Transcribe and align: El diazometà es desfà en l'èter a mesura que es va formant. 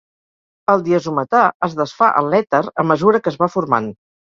El 0.73 0.81
diazometà 0.87 1.43
es 1.69 1.77
desfà 1.83 2.11
en 2.23 2.31
l'èter 2.33 2.65
a 2.85 2.89
mesura 2.95 3.25
que 3.27 3.35
es 3.37 3.41
va 3.45 3.53
formant. 3.61 3.95